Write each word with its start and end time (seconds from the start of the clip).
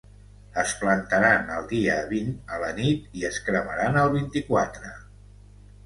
Es 0.61 0.71
plantaran 0.79 1.51
el 1.59 1.67
dia 1.75 1.99
vint 2.15 2.33
a 2.55 2.59
la 2.65 2.73
nit 2.83 3.17
i 3.21 3.29
es 3.33 3.41
cremaran 3.51 4.05
el 4.07 4.15
vint-i-quatre. 4.21 4.99